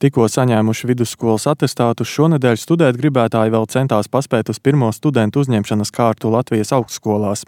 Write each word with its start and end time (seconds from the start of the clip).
Tikko 0.00 0.24
saņēmuši 0.32 0.88
vidusskolas 0.88 1.44
atestātu, 1.50 2.06
šonadēļ 2.08 2.54
studēt 2.56 2.96
gribētāji 2.96 3.52
vēl 3.52 3.66
centās 3.68 4.06
paspēt 4.08 4.48
uz 4.48 4.56
pirmo 4.56 4.88
studentu 4.96 5.42
uzņemšanas 5.42 5.92
kārtu 5.92 6.30
Latvijas 6.32 6.72
augstskolās. 6.72 7.42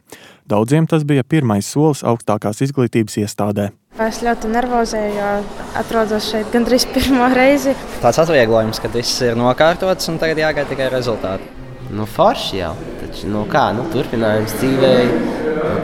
Daudziem 0.52 0.84
tas 0.84 1.06
bija 1.08 1.24
pirmais 1.24 1.64
solis 1.64 2.04
augstākās 2.04 2.60
izglītības 2.68 3.16
iestādē. 3.24 3.70
Es 4.04 4.20
ļoti 4.20 4.52
nervozēju, 4.52 5.16
jo 5.16 5.32
atrodos 5.80 6.28
šeit 6.28 6.52
gandrīz 6.52 6.84
pirmo 6.92 7.32
reizi. 7.32 7.72
Tāds 8.04 8.20
atvieglojums, 8.20 8.84
ka 8.84 8.92
viss 8.92 9.24
ir 9.24 9.40
nokārtots 9.40 10.12
un 10.12 10.20
tagad 10.20 10.44
jāgaida 10.44 10.68
tikai 10.74 10.92
rezultāti. 10.92 11.48
Nu, 11.88 12.04
forši 12.04 12.60
jau. 12.60 12.74
Taču, 13.00 13.32
nu, 13.32 13.48
kā, 13.48 13.70
nu, 13.72 13.88
turpinājums 13.96 14.60
dzīvē, 14.60 14.94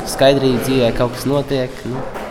skaidrība 0.04 0.66
dzīvē, 0.68 0.96
kaut 1.00 1.16
kas 1.16 1.24
notiek. 1.32 1.84
Nu. 1.88 2.27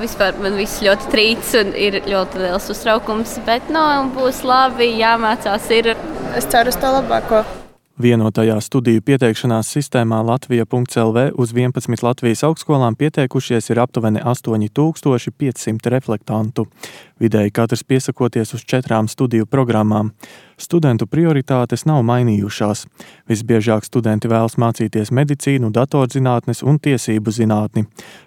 Vispār 0.00 0.38
man 0.40 0.56
viss 0.56 0.80
ļoti 0.84 1.10
trīc 1.12 1.52
un 1.60 1.74
ir 1.76 2.00
ļoti 2.08 2.40
liels 2.40 2.70
uztraukums, 2.72 3.36
bet 3.46 3.68
nu, 3.72 3.84
būs 4.16 4.40
labi, 4.46 4.94
jāmācās. 5.02 5.70
Ir. 5.76 5.92
Es 6.36 6.48
ceru 6.52 6.72
uz 6.72 6.80
to 6.80 6.88
labāko. 6.90 7.44
Vienotajā 7.96 8.58
studiju 8.60 9.00
pieteikšanās 9.08 9.70
sistēmā 9.72 10.18
Latvija.CLV 10.28 11.30
uz 11.40 11.54
11 11.56 12.02
Latvijas 12.04 12.42
augstskolām 12.44 12.92
pieteikušies 13.00 13.70
ir 13.72 13.80
aptuveni 13.80 14.20
8500 14.20 15.92
reflektantu. 15.94 16.66
Vidēji 17.16 17.52
katrs 17.56 17.80
piesakoties 17.88 18.52
uz 18.54 18.64
četrām 18.68 19.08
studiju 19.08 19.46
programmām. 19.48 20.10
Studentu 20.60 21.06
prioritātes 21.08 21.86
nav 21.88 22.02
mainījušās. 22.04 22.84
Visbiežāk 23.28 23.84
studenti 23.88 24.28
vēlas 24.28 24.58
mācīties 24.60 25.12
medicīnu, 25.16 25.72
datorzinātnes 25.72 26.60
un 26.64 26.76
tiesību 26.76 27.32
zinātni. 27.32 27.86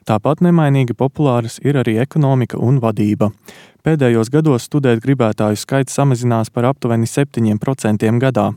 Tāpat 0.10 0.42
nemainīgi 0.46 0.98
populāras 0.98 1.60
ir 1.62 1.78
arī 1.78 2.00
ekonomika 2.02 2.58
un 2.58 2.82
vadība. 2.82 3.30
Pēdējos 3.80 4.28
gados 4.30 4.66
studēt 4.68 5.00
gribētāju 5.02 5.56
skaits 5.58 5.96
samazinās 5.96 6.50
par 6.52 6.66
aptuveni 6.68 7.08
7% 7.08 8.10
gadā. 8.20 8.50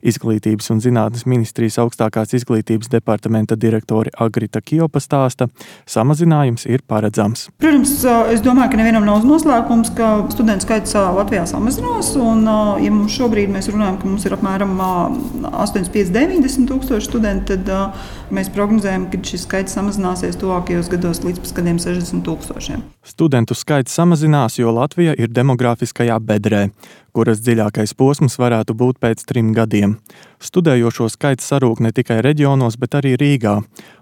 Izglītības 0.00 0.70
un 0.72 0.80
zinātnes 0.80 1.26
ministrijas 1.28 1.76
augstākās 1.82 2.32
izglītības 2.38 2.88
departamenta 2.90 3.58
direktore 3.60 4.10
Agrita 4.16 4.62
Kjopa 4.64 4.98
stāsta, 5.04 5.46
samazinājums 5.84 6.64
ir 6.66 6.80
paredzams. 6.88 7.50
Protams, 7.60 7.92
es 8.32 8.40
domāju, 8.42 8.72
ka 8.72 8.80
nevienam 8.80 9.04
nav 9.06 9.20
noslēpums, 9.28 9.79
ka 9.96 10.10
studentu 10.32 10.66
skaits 10.66 10.92
Latvijā 10.94 11.46
samazinās. 11.48 12.12
Un, 12.20 12.44
ja 12.84 12.92
mums 12.92 13.16
šobrīd 13.16 13.50
mēs 13.52 13.70
runājam, 13.72 13.96
ka 14.00 14.08
mums 14.10 14.26
ir 14.28 14.36
apmēram 14.36 14.76
85, 14.80 16.12
90 16.12 16.68
tūkstoši 16.68 17.08
studentu, 17.08 17.56
tad 17.56 17.96
mēs 18.34 18.52
prognozējam, 18.52 19.08
ka 19.10 19.22
šis 19.24 19.46
skaits 19.48 19.76
samazināsies 19.78 20.38
tuvākajos 20.40 20.92
gados 20.92 21.22
līdz 21.24 21.40
pat 21.44 21.56
kādiem 21.60 21.80
60 21.80 22.26
tūkstošiem. 22.28 22.84
Studentu 23.06 23.56
skaits 23.56 23.96
samazinās, 23.96 24.60
jo 24.60 24.74
Latvija 24.76 25.16
ir 25.16 25.32
demografiskajā 25.32 26.20
bedrē, 26.20 26.68
kuras 27.12 27.42
dziļākais 27.44 27.92
posms 27.98 28.38
varētu 28.40 28.74
būt 28.78 28.98
pēc 29.02 29.24
trim 29.28 29.52
gadiem. 29.56 29.98
Studējošo 30.40 31.08
skaits 31.12 31.46
sarūk 31.50 31.82
ne 31.84 31.92
tikai 31.92 32.20
reģionos, 32.24 32.78
bet 32.80 32.96
arī 32.98 33.16
Rīgā. 33.20 33.58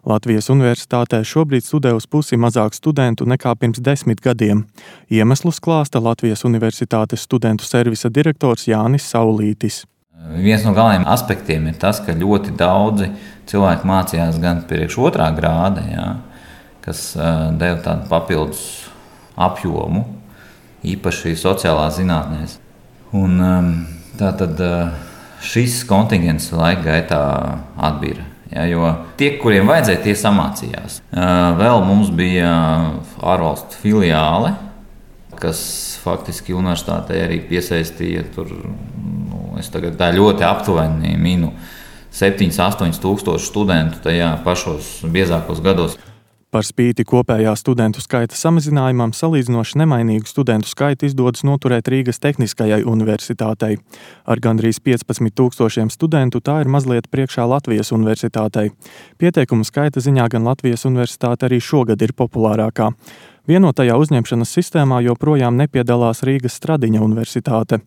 Latvijas 0.09 0.51
universitātē 0.55 1.23
šobrīd 1.27 1.67
studē 1.67 1.95
uz 1.97 2.07
pusi 2.07 2.39
mazāk 2.39 2.77
studentu 2.77 3.27
nekā 3.27 3.55
pirms 3.59 3.81
desmit 3.83 4.23
gadiem. 4.25 4.67
Iemeslus 5.11 5.61
klāsta 5.61 6.03
Latvijas 6.03 6.45
Universitātes 6.49 7.25
studentu 7.27 7.67
servisa 7.67 8.13
direktors 8.13 8.69
Jānis 8.71 9.09
Saulītis. 9.11 9.83
Viens 10.19 10.65
no 10.67 10.75
galvenajiem 10.75 11.07
aspektiem 11.09 11.67
ir 11.71 11.77
tas, 11.79 12.01
ka 12.05 12.13
ļoti 12.13 12.53
daudzi 12.59 13.13
cilvēki 13.49 13.87
mācījās 13.89 14.39
gan 14.43 14.65
priekš 14.69 14.99
otrā 15.09 15.31
grāda, 15.37 15.85
jā, 15.89 16.07
kas 16.85 17.13
deva 17.17 17.79
tādu 17.85 18.09
papildus 18.11 18.63
apjomu, 19.39 20.05
īpaši 20.87 21.37
sociālās 21.39 21.99
zinātnēs. 22.01 22.59
Un, 23.17 23.39
um, 23.41 23.71
tā 24.19 24.33
tad 24.37 24.59
uh, 24.61 24.91
šis 25.45 25.81
kontingents 25.89 26.51
laika 26.53 26.85
gaitā 26.91 27.23
atbīra. 27.89 28.27
Ja, 28.49 28.65
jo 28.69 28.89
tie, 29.21 29.35
kuriem 29.41 29.69
vajadzēja, 29.69 30.03
tie 30.05 30.15
samācījās. 30.17 31.01
Uh, 31.13 31.57
vēl 31.61 31.83
mums 31.85 32.11
bija 32.17 32.51
ārvalstu 33.21 33.81
filiāle, 33.83 34.55
kas 35.39 35.61
faktiski 36.03 36.57
universitātei 36.57 37.21
arī 37.25 37.43
piesaistīja. 37.49 38.25
Tur, 38.35 38.53
nu, 38.53 39.43
es 39.61 39.69
tagad 39.73 40.01
ļoti 40.17 40.47
aptuveni 40.49 41.15
minu 41.21 41.53
7, 42.19 42.49
8 42.51 43.01
tūkstošu 43.05 43.51
studentu 43.51 44.01
tajā 44.05 44.33
pašos 44.45 44.99
biezākos 45.13 45.61
gados. 45.65 45.99
Par 46.49 46.65
spīti 46.65 47.05
kopējā 47.05 47.51
studentu 47.61 48.01
skaita 48.01 48.33
samazinājumam, 48.33 49.11
salīdzinoši 49.13 49.83
nemainīgu 49.83 50.31
studentu 50.31 50.71
skaitu 50.71 51.05
izdodas 51.05 51.45
noturēt 51.45 51.91
Rīgas 51.93 52.23
Tehniskajai 52.25 52.79
universitātei. 52.89 53.77
Ar 54.25 54.41
gandrīz 54.41 54.81
15,000 54.81 55.93
studentu 55.93 56.41
tā 56.41 56.63
ir 56.63 56.71
mazliet 56.73 57.11
priekšā 57.13 57.45
Latvijas 57.45 57.93
universitātei. 57.93 58.71
Pieteikumu 59.21 59.69
skaita 59.69 60.01
ziņā 60.01 60.31
gan 60.33 60.49
Latvijas 60.49 60.89
universitāte 60.89 61.51
arī 61.51 61.61
šogad 61.61 62.01
ir 62.01 62.17
populārākā. 62.17 62.95
Vienotajā 63.49 63.95
uzņemšanas 63.97 64.51
sistēmā 64.53 64.99
joprojām 65.07 65.57
nepiedalās 65.57 66.19
Rīgas 66.29 66.59
Stradiņa 66.59 67.01
universitāte. 67.01 67.79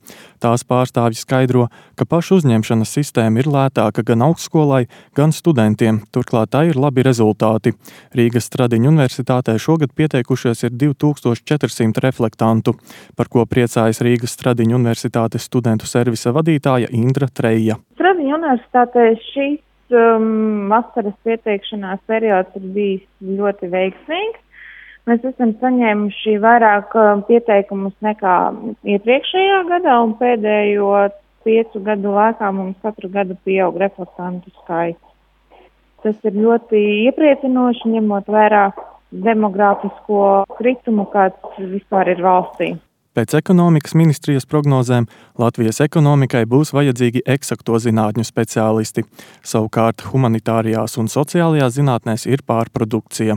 Tās 0.41 0.63
pārstāvji 0.66 1.19
skaidro, 1.19 1.67
ka 1.94 2.07
pašu 2.09 2.39
uzņemšanas 2.39 2.94
sistēma 2.97 3.44
ir 3.44 3.49
lētāka 3.53 4.01
gan 4.07 4.25
augstskolai, 4.25 4.88
gan 5.13 5.29
studentiem, 5.29 6.01
turklāt 6.09 6.55
tā 6.57 6.63
ir 6.72 6.81
labi 6.81 7.05
rezultāti. 7.05 7.75
Rīgas 8.17 8.49
Stradiņa 8.49 8.89
universitātē 8.89 9.59
šogad 9.61 9.94
pieteikušies 9.94 10.66
ir 10.66 10.73
2400 10.81 12.07
reflektantu, 12.09 12.73
par 13.13 13.29
ko 13.29 13.45
priecājas 13.45 14.01
Rīgas 14.01 14.33
Stradiņa 14.33 14.79
universitātes 14.81 15.45
studentu 15.45 15.85
servisa 15.85 16.33
vadītāja 16.33 16.89
Indra 16.89 17.29
Treja. 17.29 17.78
Stradiņa 18.01 18.39
universitātē 18.41 19.11
šīs 19.29 19.59
um, 19.93 20.72
vasaras 20.73 21.22
pieteikšanās 21.22 22.01
periods 22.09 22.57
ir 22.57 22.72
bijis 22.73 23.11
ļoti 23.22 23.69
veiksmīgs. 23.78 24.47
Mēs 25.09 25.23
esam 25.25 25.56
saņēmuši 25.57 26.35
vairāk 26.44 26.94
um, 27.00 27.23
pieteikumus 27.25 27.95
nekā 28.06 28.35
iepriekšējā 28.95 29.62
gadā, 29.72 29.95
un 30.06 30.13
pēdējo 30.19 30.91
piecu 31.45 31.81
gadu 31.88 32.13
laikā 32.13 32.51
mums 32.53 32.78
katru 32.85 33.09
gadu 33.09 33.38
pieaug 33.47 33.79
reflektantu 33.81 34.53
skaits. 34.61 35.01
Tas 36.06 36.17
ir 36.25 36.38
ļoti 36.38 36.79
iepriecinoši, 37.07 37.95
ņemot 37.95 38.29
vērā 38.29 38.67
demogrāfisko 39.25 40.22
kritumu, 40.57 41.07
kāds 41.13 41.59
vispār 41.73 42.13
ir 42.13 42.22
valstī. 42.25 42.72
Pēc 43.11 43.33
ekonomikas 43.35 43.91
ministrijas 43.99 44.45
prognozēm 44.47 45.03
Latvijas 45.41 45.81
ekonomikai 45.83 46.45
būs 46.47 46.69
vajadzīgi 46.72 47.25
eksakto 47.33 47.75
zinātņu 47.83 48.23
speciālisti. 48.23 49.03
Savukārt 49.44 50.05
humanitārijās 50.13 50.95
un 51.01 51.11
sociālajās 51.11 51.75
zinātnēs 51.75 52.23
ir 52.31 52.45
pārprodukcija. 52.47 53.35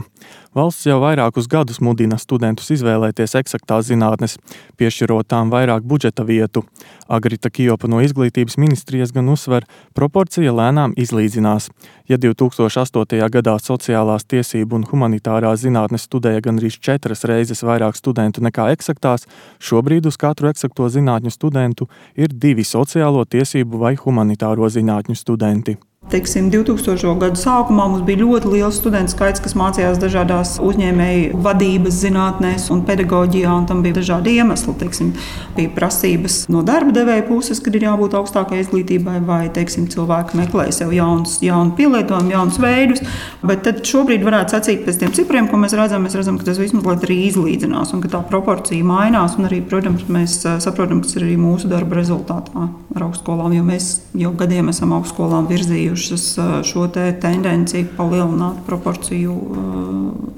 Valsts 0.55 0.87
jau 0.87 1.01
vairākus 1.03 1.49
gadus 1.51 1.81
mudina 1.83 2.15
studentus 2.15 2.71
izvēlēties 2.71 3.35
eksaktās 3.41 3.89
zinātnes, 3.89 4.37
piešķirot 4.79 5.27
tām 5.27 5.51
vairāk 5.51 5.83
budžeta 5.83 6.23
vietu. 6.23 6.63
Agrita 7.11 7.51
Kijopa 7.51 7.91
no 7.91 7.99
izglītības 7.99 8.55
ministrijas 8.55 9.11
gan 9.11 9.27
uzsver, 9.33 9.67
proporcija 9.93 10.55
lēnām 10.55 10.95
izlīdzinās. 10.95 11.67
Ja 12.05 12.19
2008. 12.21 13.17
gadā 13.33 13.55
sociālās 13.57 14.27
tiesību 14.29 14.77
un 14.77 14.83
humanitārās 14.85 15.63
zinātnes 15.63 16.05
studēja 16.05 16.43
gandrīz 16.45 16.77
četras 16.77 17.25
reizes 17.25 17.63
vairāk 17.65 17.97
studentu 17.97 18.43
nekā 18.45 18.67
eksaktās, 18.75 19.25
šobrīd 19.57 20.05
uz 20.05 20.19
katru 20.21 20.51
eksakto 20.51 20.85
zinātņu 20.97 21.33
studentu 21.33 21.89
ir 22.13 22.29
divi 22.29 22.61
sociālo 22.61 23.25
tiesību 23.25 23.81
vai 23.81 23.95
humanitāro 23.97 24.69
zinātņu 24.69 25.17
studenti. 25.17 25.79
Teiksim, 26.05 26.51
2000. 26.53 27.15
gadu 27.17 27.39
sākumā 27.41 27.87
mums 27.89 28.03
bija 28.05 28.19
ļoti 28.19 28.51
liels 28.51 28.75
studentu 28.77 29.09
skaits, 29.15 29.41
kas 29.41 29.55
mācījās 29.57 29.97
dažādās 29.97 30.51
uzņēmēju 30.61 31.39
vadības 31.41 31.95
zinātnēs 31.97 32.67
un 32.75 32.83
pedagoģijā, 32.85 33.49
un 33.49 33.65
tam 33.65 33.81
bija 33.81 33.97
dažādi 33.97 34.35
iemesli. 34.37 34.75
Teiksim, 34.77 35.09
bija 35.55 35.71
prasības 35.73 36.43
no 36.53 36.61
darba 36.67 36.93
devēja 36.93 37.23
puses, 37.25 37.57
kad 37.57 37.73
ir 37.73 37.87
jābūt 37.87 38.13
augstākai 38.19 38.59
izglītībai, 38.61 39.15
vai 39.25 39.39
teiksim, 39.55 39.87
cilvēki 39.89 40.37
meklē 40.43 40.67
sev 40.77 40.93
jaunus, 40.93 41.39
jaunu 41.41 41.73
pielietojumu, 41.79 42.35
jaunus 42.35 42.61
veidus. 42.61 43.01
Bet 43.41 43.65
tad 43.65 43.81
šobrīd 43.89 44.21
varētu 44.29 44.59
sacīt 44.59 44.85
pēc 44.85 45.01
tiem 45.01 45.17
cipriem, 45.17 45.49
ko 45.49 45.57
mēs 45.63 45.73
redzam, 45.73 46.05
mēs 46.05 46.19
redzam, 46.19 46.37
ka 46.37 46.45
tas 46.51 46.61
vismaz 46.61 46.85
arī 46.99 47.17
izlīdzinās 47.31 47.95
un 47.97 48.05
ka 48.05 48.13
tā 48.13 48.21
proporcija 48.29 48.85
mainās. 48.85 49.39
Arī, 49.41 49.63
protams, 49.65 50.05
mēs 50.05 50.37
saprotam, 50.61 51.01
ka 51.01 51.09
tas 51.09 51.17
ir 51.17 51.25
arī 51.25 51.41
mūsu 51.41 51.73
darba 51.73 51.97
rezultātā 51.97 52.69
ar 52.93 53.09
augstskolām, 53.09 53.57
jo 53.57 53.65
mēs 53.65 53.91
jau 54.15 54.35
gadiem 54.37 54.69
esam 54.69 54.93
augstskolām 54.95 55.49
virzījuši 55.49 55.94
bijušas 55.95 56.39
šo 56.67 56.87
te 56.91 57.19
tendenci 57.21 57.85
palielināt 57.97 58.65
proporciju 58.67 59.35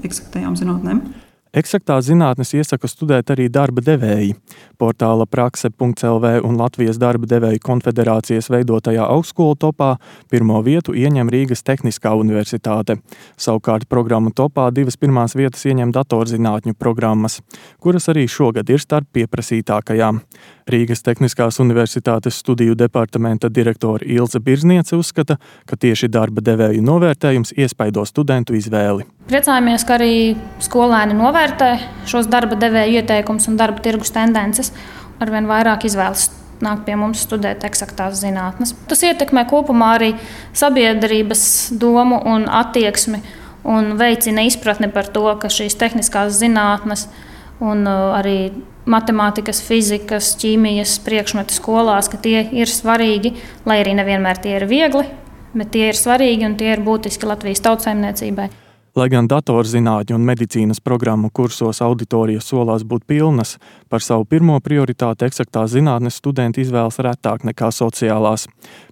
eksaktajām 0.06 0.54
zinātnēm. 0.54 1.00
Eksaktās 1.58 2.04
zinātnes 2.06 2.52
iesaka 2.54 2.86
studēt 2.86 3.30
arī 3.32 3.48
darba 3.50 3.80
devēji. 3.82 4.34
portāla 4.78 5.26
prakse.lv 5.26 6.44
un 6.44 6.56
Latvijas 6.56 6.98
darba 6.98 7.26
devēju 7.26 7.58
konfederācijas 7.64 8.50
veidotajā 8.50 9.02
augstskolu 9.02 9.56
topā 9.56 9.96
pirmo 10.30 10.60
vietu 10.62 10.92
ieņem 10.94 11.28
Rīgas 11.28 11.64
Tehniskā 11.64 12.12
universitāte. 12.14 13.00
Savukārt 13.36 13.88
programmu 13.88 14.30
topā 14.30 14.70
divas 14.70 14.96
pirmās 14.96 15.34
vietas 15.34 15.64
ieņem 15.64 15.90
datorzinātņu 15.90 16.74
programmas, 16.78 17.40
kuras 17.80 18.08
arī 18.08 18.28
šogad 18.28 18.70
ir 18.70 18.78
starp 18.78 19.08
pieprasītākajām. 19.12 20.20
Rīgas 20.68 21.00
Tehniskās 21.04 21.56
universitātes 21.62 22.38
studiju 22.42 22.74
departamenta 22.76 23.48
direktore 23.48 24.04
Ilze 24.04 24.40
Birzniece 24.44 24.96
uzskata, 24.98 25.38
ka 25.64 25.78
tieši 25.80 26.10
darba 26.12 26.44
devēju 26.44 26.82
novērtējums 26.84 27.54
iespaido 27.56 28.04
studentu 28.08 28.56
izvēli. 28.58 29.06
Priecājamies, 29.30 29.86
ka 29.88 29.96
arī 29.96 30.12
skolēni 30.64 31.16
novērtē 31.16 31.70
šos 32.10 32.28
darba 32.28 32.58
devēja 32.60 33.00
ieteikumus 33.00 33.48
un 33.48 33.56
darba 33.60 33.80
tirgus 33.84 34.12
tendences. 34.12 34.74
Arvien 35.24 35.48
vairāk 35.48 35.88
izvēlas 35.88 36.28
nāk 36.64 36.84
pie 36.84 36.96
mums 36.98 37.22
studēt 37.24 37.64
eksaktās 37.64 38.20
zinātnes. 38.20 38.74
Tas 38.90 39.04
ietekmē 39.06 39.46
kopumā 39.48 39.94
arī 39.96 40.14
sabiedrības 40.56 41.44
domu 41.80 42.20
un 42.28 42.48
attieksmi 42.50 43.22
un 43.68 43.94
veicina 43.98 44.44
izpratni 44.46 44.90
par 44.92 45.08
to, 45.12 45.24
ka 45.40 45.50
šīs 45.52 45.78
tehniskās 45.80 46.36
zinātnes 46.38 47.08
un 47.64 47.86
uh, 47.88 48.18
arī 48.18 48.50
matemātikas, 48.88 49.60
fizikas, 49.64 50.32
ķīmijas 50.40 50.98
priekšmeti 51.06 51.56
skolās, 51.56 52.10
ka 52.10 52.20
tie 52.24 52.42
ir 52.56 52.70
svarīgi, 52.72 53.34
lai 53.68 53.80
arī 53.82 53.96
nevienmēr 53.98 54.40
tie 54.44 54.56
ir 54.58 54.68
viegli, 54.70 55.04
bet 55.54 55.74
tie 55.74 55.90
ir 55.90 55.98
svarīgi 55.98 56.48
un 56.48 56.56
tie 56.60 56.72
ir 56.74 56.84
būtiski 56.84 57.28
Latvijas 57.28 57.64
tautsājumniecībai. 57.66 58.48
Lai 58.98 59.06
gan 59.12 59.28
datorzinātņu 59.30 60.16
un 60.16 60.24
medicīnas 60.26 60.80
programmu 60.82 61.28
kursos 61.30 61.78
auditorijas 61.84 62.48
solās 62.50 62.82
būt 62.88 63.04
pilnas, 63.06 63.52
par 63.86 64.02
savu 64.02 64.24
pirmo 64.26 64.56
prioritāti 64.64 65.28
eksaktās 65.28 65.70
zinātnes 65.76 66.18
studenti 66.18 66.64
izvēlas 66.64 66.98
retāk 67.06 67.44
nekā 67.46 67.68
sociālās. 67.76 68.48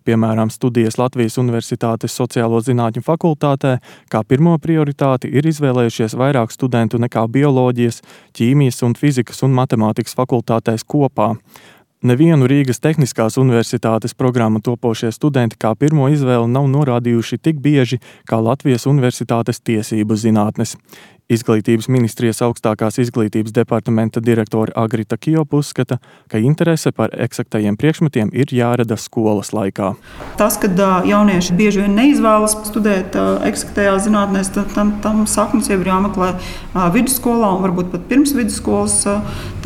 Piemēram, 0.06 0.52
studijas 0.54 1.00
Latvijas 1.00 1.40
Universitātes 1.42 2.14
sociālo 2.14 2.60
zinātņu 2.62 3.02
fakultātē 3.02 3.72
kā 4.12 4.22
pirmo 4.22 4.54
prioritāti 4.62 5.32
ir 5.32 5.48
izvēlējušies 5.50 6.14
vairāk 6.14 6.54
studentu 6.54 7.02
nekā 7.02 7.26
bioloģijas, 7.26 8.04
ķīmijas 8.38 8.84
un 8.86 8.94
fizikas 8.94 9.42
un 9.42 9.58
matemātikas 9.58 10.14
fakultātēs 10.14 10.86
kopā. 10.86 11.32
Nevienu 12.04 12.44
Rīgas 12.44 12.76
Tehniskās 12.84 13.38
Universitātes 13.40 14.12
programmu 14.12 14.60
topošie 14.60 15.08
studenti 15.16 15.56
kā 15.56 15.70
pirmo 15.80 16.10
izvēli 16.12 16.50
nav 16.52 16.66
norādījuši 16.68 17.38
tik 17.40 17.62
bieži 17.64 18.02
kā 18.28 18.36
Latvijas 18.36 18.84
Universitātes 18.84 19.62
tiesību 19.64 20.18
zinātnes. 20.20 20.74
Izglītības 21.26 21.88
ministrijas 21.90 22.38
augstākās 22.46 23.00
izglītības 23.02 23.50
departamenta 23.50 24.20
direktore 24.22 24.70
Agrita 24.78 25.16
Kjopa 25.18 25.58
uzskata, 25.58 25.96
ka 26.30 26.38
interese 26.38 26.92
par 26.94 27.10
eksaktajiem 27.10 27.74
priekšmetiem 27.74 28.28
ir 28.30 28.52
jārada 28.54 28.94
skolas 28.94 29.50
laikā. 29.50 29.88
Tas, 30.38 30.54
ka 30.62 30.70
jaunieši 31.02 31.56
bieži 31.58 31.82
vien 31.82 31.96
neizvēlas 31.98 32.54
studēt 32.68 33.18
eksaktajā 33.48 33.96
zinātnē, 34.04 34.44
tam, 34.76 34.92
tam 35.02 35.24
saknes 35.26 35.66
jau 35.72 35.80
ir 35.80 35.90
jāmeklē 35.90 36.28
vidusskolā 36.94 37.50
un 37.56 37.66
varbūt 37.66 37.90
pat 37.96 38.06
pirms 38.06 38.36
vidusskolas. 38.38 39.00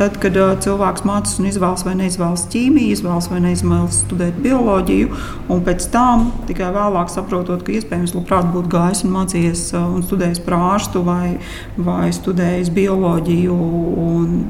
Tad, 0.01 0.17
kad 0.17 0.33
cilvēks 0.65 1.05
mācās 1.05 1.37
un 1.37 1.51
izvēlas 1.51 1.85
vai 1.85 1.93
neizvēlas 2.01 2.47
ķīmiju, 2.49 2.95
izvēlas 2.95 3.29
vai 3.29 3.43
neizvēlas 3.45 4.01
studēt 4.07 4.41
bioloģiju, 4.41 5.13
un 5.53 5.61
pēc 5.69 5.91
tam 5.93 6.31
tikai 6.49 6.73
vēlāk 6.73 7.13
saprotot, 7.13 7.61
ka 7.61 7.77
iespējams 7.77 8.17
labprāt 8.17 8.49
būtu 8.49 8.73
gājis 8.73 9.05
un 9.05 9.13
mācījies 9.19 9.65
un 9.77 10.01
studējis 10.09 10.41
par 10.47 10.57
ārstu 10.57 11.05
vai 11.05 11.35
vai 11.77 12.11
studējis 12.15 12.71
bioloģiju, 12.75 13.57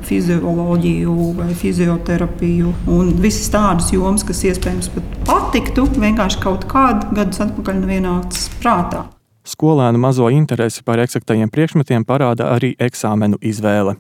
fizioloģiju 0.08 1.16
vai 1.40 1.50
fizioterapiju. 1.62 2.76
Un 2.92 3.16
visas 3.22 3.50
tādas 3.54 3.92
jomas, 3.94 4.26
kas 4.28 4.44
iespējams 4.50 4.92
pat 4.96 5.18
patiktu, 5.30 5.88
vienkārši 5.96 6.44
kaut 6.44 6.68
kādu 6.72 7.16
gadus 7.16 7.44
atpakaļ 7.48 7.82
nevienācis 7.86 8.50
prātā. 8.62 9.08
Skolēnu 9.42 9.98
mazo 9.98 10.28
interesi 10.30 10.84
par 10.86 11.00
eksaktajiem 11.02 11.50
priekšmetiem 11.50 12.04
parāda 12.06 12.52
arī 12.54 12.76
eksāmenu 12.78 13.40
izvēle. 13.42 13.96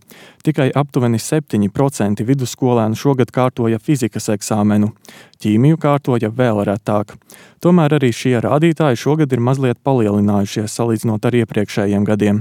Tikai 0.46 0.70
aptuveni 0.78 1.18
7% 1.22 2.22
vidusskolēnu 2.26 2.98
šogad 2.98 3.34
kārtoja 3.34 3.80
fizikas 3.82 4.30
eksāmenu, 4.34 4.92
ķīmiju 5.42 5.80
kārtoja 5.82 6.30
vēl 6.30 6.62
retāk. 6.70 7.16
Tomēr 7.62 7.94
arī 8.00 8.10
šie 8.10 8.40
rādītāji 8.42 8.98
šogad 8.98 9.34
ir 9.36 9.42
mazliet 9.42 9.78
palielinājušies 9.86 10.74
salīdzinot 10.74 11.26
ar 11.30 11.36
iepriekšējiem 11.44 12.08
gadiem. 12.10 12.40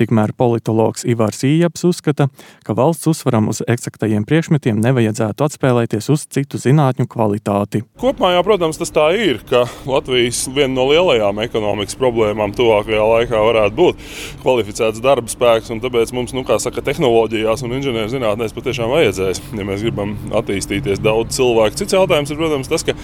Tikmēr 0.00 0.32
politologs 0.32 1.04
Ivars 1.04 1.44
Ījaps 1.44 1.84
uzskata, 1.84 2.30
ka 2.64 2.72
valsts 2.76 3.10
uzsvaram 3.12 3.50
uz 3.52 3.60
eksaktajiem 3.68 4.24
priekšmetiem 4.24 4.80
nevajadzētu 4.80 5.44
atspēlēties 5.44 6.08
uz 6.14 6.24
citu 6.32 6.56
zinātņu 6.62 7.04
kvalitāti. 7.12 7.82
Kopumā, 8.00 8.32
jā, 8.32 8.40
protams, 8.46 8.80
tas 8.80 8.94
tā 8.96 9.10
ir, 9.12 9.42
ka 9.44 9.66
Latvijas 9.84 10.46
viena 10.56 10.72
no 10.78 10.88
lielajām 10.88 11.44
ekonomikas 11.44 12.00
problēmām 12.00 12.41
tuvākajā 12.56 13.04
laikā 13.06 13.42
varētu 13.46 13.78
būt 13.78 14.02
kvalificēts 14.42 15.02
darba 15.04 15.30
spēks, 15.30 15.70
tāpēc 15.84 16.12
mums, 16.16 16.34
nu, 16.34 16.42
kā 16.48 16.58
saka, 16.62 16.82
tehnoloģijās 16.84 17.62
un 17.62 17.76
inženierzinātnēs 17.78 18.56
patiešām 18.56 18.90
vajadzēs, 18.90 19.42
ja 19.54 19.66
mēs 19.68 19.86
gribam 19.86 20.16
attīstīties 20.42 21.02
daudz 21.04 21.38
cilvēku. 21.38 21.78
Cits 21.78 21.94
jautājums 21.94 22.34
ir, 22.34 22.40
protams, 22.42 22.70
tas, 22.72 22.82
ka 22.88 22.96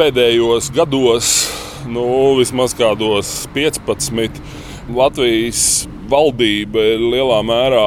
pēdējos 0.00 0.72
gados, 0.72 1.34
nu, 1.92 2.06
vismaz 2.40 2.72
kādos 2.78 3.42
15, 3.52 4.40
Latvijas 4.92 5.84
valdība 6.10 6.82
ir 6.94 7.04
lielā 7.12 7.38
mērā 7.46 7.86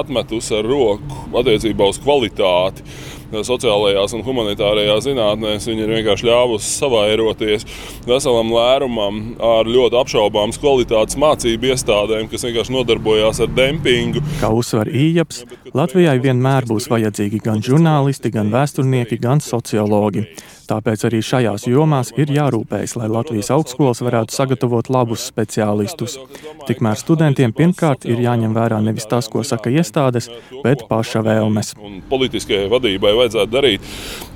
atmetusi 0.00 0.56
ar 0.58 0.66
roku 0.66 1.38
attiecībā 1.38 1.86
uz 1.92 2.00
kvalitāti 2.02 2.84
sociālajās 3.32 4.14
un 4.16 4.24
humanitārajās 4.26 5.06
zinātnēs. 5.06 5.68
Viņi 5.70 5.84
ir 5.86 5.92
vienkārši 5.98 6.28
ļāvusi 6.28 6.72
savairoties 6.78 7.66
veselam 8.08 8.52
lērumam 8.54 9.20
ar 9.42 9.68
ļoti 9.70 10.00
apšaubāmas 10.00 10.60
kvalitātes 10.62 11.18
mācību 11.20 11.72
iestādēm, 11.72 12.28
kas 12.32 12.46
vienkārši 12.46 12.74
nodarbojās 12.76 13.42
ar 13.44 13.52
dempingu. 13.54 14.22
Kā 14.42 14.52
uzsver 14.54 14.90
Ījaps, 14.92 15.44
Latvijai 15.74 16.18
vienmēr 16.22 16.68
būs 16.70 16.90
vajadzīgi 16.92 17.42
gan 17.44 17.62
žurnālisti, 17.64 18.32
gan 18.34 18.52
vēsturnieki, 18.54 19.20
gan 19.22 19.42
sociologi. 19.44 20.28
Tāpēc 20.68 21.04
arī 21.08 21.20
šajās 21.24 21.66
jomās 21.68 22.12
ir 22.16 22.32
jārūpējas, 22.32 22.96
lai 22.96 23.08
Latvijas 23.12 23.50
augstskolas 23.54 24.00
varētu 24.04 24.34
sagatavot 24.34 24.88
labus 24.92 25.26
speciālistus. 25.28 26.16
Tikmēr 26.68 26.98
studentiem 27.00 27.52
pirmkārt 27.56 28.06
ir 28.08 28.22
jāņem 28.24 28.54
vērā 28.56 28.80
nevis 28.84 29.08
tas, 29.10 29.28
ko 29.28 29.44
saka 29.44 29.72
iestādes, 29.72 30.30
bet 30.64 30.86
paša 30.88 31.24
vēlmes. 31.26 31.74
Un 31.76 32.00
politiskajai 32.08 32.70
vadībai 32.72 33.12
vajadzētu 33.20 33.52
darīt, 33.52 33.90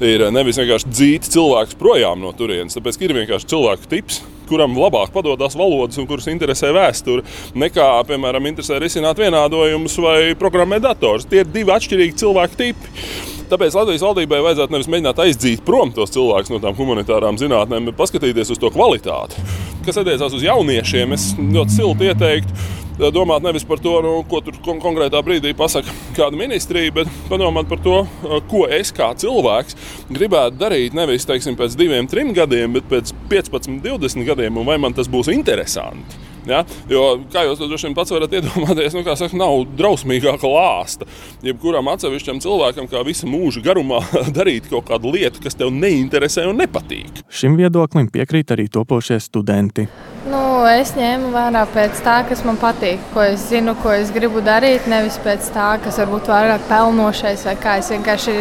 ir 0.05 0.29
nevis 0.35 0.61
vienkārši 0.61 0.93
dzīt 0.93 1.31
cilvēkus 1.33 1.79
projām 1.81 2.21
no 2.25 2.35
turienes, 2.37 2.77
tāpēc 2.77 3.01
ir 3.01 3.17
vienkārši 3.23 3.55
cilvēku 3.55 3.95
tips 3.95 4.21
kuram 4.49 4.77
labāk 4.81 5.13
padodas 5.13 5.57
valodas 5.59 5.99
un 6.01 6.07
kurus 6.09 6.29
interesē 6.33 6.71
vēsture, 6.73 7.25
nekā, 7.59 7.89
piemēram, 8.09 8.49
interesē 8.49 8.81
risināt 8.81 9.21
vienādojumus 9.21 9.99
vai 10.01 10.21
programmēt 10.41 10.87
dators. 10.87 11.29
Tie 11.29 11.43
ir 11.43 11.51
divi 11.53 11.75
atšķirīgi 11.75 12.17
cilvēku 12.25 12.63
tipi. 12.63 13.37
Tāpēc 13.49 13.73
Latvijas 13.79 14.03
valdībai 14.05 14.43
vajadzētu 14.45 14.75
nevis 14.75 14.89
mēģināt 14.93 15.21
aizdzīt 15.25 15.62
prom 15.65 15.89
tos 15.96 16.11
cilvēkus 16.13 16.51
no 16.53 16.58
tām 16.61 16.75
humanitārām 16.77 17.39
zinātnēm, 17.41 17.87
bet 17.89 17.96
paskatīties 17.96 18.53
uz 18.53 18.61
to 18.61 18.69
kvalitāti. 18.75 19.41
Kas 19.87 19.96
attiecās 20.03 20.37
uz 20.37 20.44
jauniešiem, 20.44 21.15
es 21.17 21.31
ļoti 21.41 21.77
silti 21.79 22.11
ieteiktu 22.11 22.53
eh, 22.53 23.08
domāt 23.15 23.46
nevis 23.46 23.65
par 23.65 23.81
to, 23.81 23.94
nu, 24.05 24.13
ko 24.29 24.43
tur 24.44 24.61
kon 24.67 24.82
konkrētā 24.84 25.25
brīdī 25.25 25.55
pasakā 25.56 25.96
kāda 26.19 26.37
ministrija, 26.37 26.93
bet 27.01 27.17
padomāt 27.31 27.72
par 27.72 27.81
to, 27.87 28.03
eh, 28.05 28.39
ko 28.53 28.67
es 28.69 28.93
kā 28.93 29.15
cilvēks 29.25 29.81
gribētu 30.13 30.61
darīt 30.61 30.99
nevis 30.99 31.25
teiksim, 31.29 31.56
pēc 31.56 31.79
diviem, 31.81 32.11
trim 32.11 32.37
gadiem, 32.37 32.77
bet 32.77 32.93
pēc 32.93 33.17
15, 33.32 33.81
20 33.81 34.29
gadiem, 34.29 34.61
un 34.61 34.69
vai 34.69 34.77
man 34.77 34.93
tas 34.93 35.08
būs 35.08 35.32
interesanti. 35.32 36.28
Ja? 36.48 36.64
Jo, 36.90 37.05
kā 37.32 37.44
jūs 37.46 37.60
to 37.60 37.69
droši 37.69 37.88
vien 37.88 37.96
pats 37.98 38.14
varat 38.14 38.34
iedomāties, 38.38 38.96
nu, 38.96 39.05
saka, 39.06 39.38
nav 39.38 39.62
drausmīgāka 39.78 40.48
lāsta. 40.48 41.08
Jebkuram 41.44 41.90
atsevišķam 41.93 42.43
cilvēkam, 42.44 42.88
kā 42.90 43.05
visa 43.06 43.28
mūža 43.31 43.62
garumā, 43.64 44.02
darīt 44.38 44.70
kaut 44.72 44.88
kādu 44.90 45.14
lietu, 45.14 45.43
kas 45.44 45.58
tev 45.58 45.72
neinteresē 45.74 46.48
un 46.48 46.60
nepatīk. 46.62 47.24
Šim 47.28 47.58
viedoklim 47.60 48.10
piekrīt 48.12 48.55
arī 48.56 48.69
topošie 48.72 49.20
studenti. 49.22 49.88
Nu, 50.28 50.40
es 50.67 50.90
ņēmu 50.98 51.31
vērā 51.32 51.62
pēc 51.72 52.00
tā, 52.05 52.19
kas 52.28 52.43
man 52.44 52.58
patīk, 52.60 53.00
ko 53.14 53.22
es 53.24 53.46
zinu, 53.48 53.72
ko 53.82 53.93
es 53.94 54.10
gribu 54.12 54.43
darīt. 54.44 54.88
Nevis 54.90 55.17
pēc 55.24 55.46
tā, 55.55 55.69
kas 55.84 56.00
varbūt 56.02 56.28
vairāk 56.28 56.67
pelnošais 56.69 57.46
vai 57.48 57.55
kā. 57.62 57.78
Es 57.81 57.88
vienkārši 57.94 58.34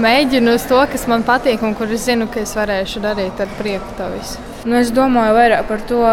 mēģinu 0.00 0.54
uz 0.56 0.64
to, 0.70 0.78
kas 0.92 1.08
man 1.10 1.26
patīk 1.28 1.64
un 1.66 1.74
kur 1.76 1.90
es 1.92 2.06
zinu, 2.08 2.30
ka 2.32 2.44
es 2.46 2.54
varēšu 2.56 3.02
darīt 3.04 3.42
ar 3.44 3.50
prieku 3.58 3.96
to 3.98 4.08
visu. 4.14 4.44
Nu, 4.64 4.78
es 4.80 4.92
domāju 4.94 5.36
vairāk 5.36 5.68
par 5.68 5.84
to, 5.90 6.04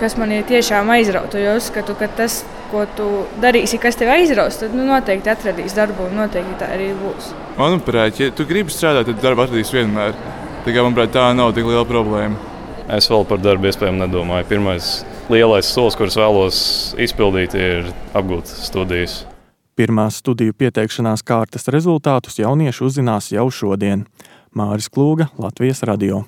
kas 0.00 0.16
man 0.20 0.32
ir 0.34 0.44
tiešām 0.48 0.90
aizrauta. 0.94 1.40
Jo 1.40 1.56
es 1.56 1.66
uzskatu, 1.66 1.96
ka 1.98 2.08
tas, 2.20 2.42
ko 2.72 2.84
tu 2.96 3.08
darīsi, 3.42 3.80
kas 3.82 3.98
tev 4.00 4.12
aizraus, 4.14 4.60
tad 4.60 4.76
nu, 4.76 4.84
noteikti 4.88 5.32
atradīs 5.32 5.76
darbu 5.76 6.08
un 6.08 6.22
noteikti 6.22 6.58
tā 6.60 6.70
arī 6.76 6.92
būs. 6.98 7.32
Manuprāt, 7.58 8.20
ja 8.22 8.30
tu 8.34 8.46
gribi 8.48 8.72
strādāt, 8.72 9.10
tad 9.10 9.22
darbu 9.24 9.46
atradīs 9.46 9.72
vienmēr. 9.74 10.16
Tā, 10.62 10.70
kā, 10.70 10.78
manuprāt, 10.80 11.12
tā 11.14 11.28
nav 11.36 11.52
tik 11.56 11.68
liela 11.68 11.84
problēma. 11.88 12.50
Es 12.92 13.08
vēl 13.10 13.26
par 13.28 13.40
darbu 13.42 13.70
iespējām 13.70 14.00
nedomāju. 14.02 14.48
Pirmais 14.50 14.92
lielais 15.32 15.68
solis, 15.68 15.96
kurus 15.98 16.18
vēlos 16.18 16.56
izpildīt, 17.00 17.54
ir 17.56 17.92
apgūt 18.18 18.50
studijas. 18.50 19.22
Pirmās 19.78 20.18
studiju 20.20 20.52
pieteikšanās 20.58 21.24
kārtas 21.24 21.70
rezultātus 21.72 22.36
jaunieši 22.42 22.84
uzzinās 22.84 23.30
jau 23.32 23.48
šodien. 23.48 24.04
Māris 24.52 24.90
Klūga, 24.92 25.30
Latvijas 25.40 25.80
radio. 25.88 26.26